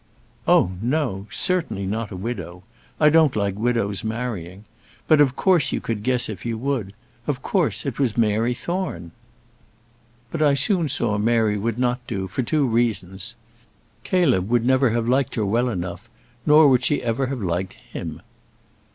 "Oh, 0.47 0.71
no; 0.81 1.27
certainly 1.29 1.85
not 1.85 2.09
a 2.09 2.15
widow. 2.15 2.63
I 2.99 3.09
don't 3.11 3.35
like 3.35 3.53
widows 3.55 4.03
marrying. 4.03 4.65
But 5.07 5.21
of 5.21 5.35
course 5.35 5.71
you 5.71 5.79
could 5.79 6.01
guess 6.01 6.27
if 6.27 6.43
you 6.43 6.57
would; 6.57 6.93
of 7.27 7.43
course 7.43 7.85
it 7.85 7.99
was 7.99 8.17
Mary 8.17 8.55
Thorne. 8.55 9.11
But 10.31 10.41
I 10.41 10.55
soon 10.55 10.89
saw 10.89 11.19
Mary 11.19 11.55
would 11.55 11.77
not 11.77 11.99
do, 12.07 12.27
for 12.27 12.41
two 12.41 12.65
reasons; 12.65 13.35
Caleb 14.03 14.49
would 14.49 14.65
never 14.65 14.89
have 14.89 15.07
liked 15.07 15.35
her 15.35 15.45
well 15.45 15.69
enough 15.69 16.09
nor 16.47 16.67
would 16.67 16.83
she 16.83 17.03
ever 17.03 17.27
have 17.27 17.43
liked 17.43 17.73
him." 17.75 18.23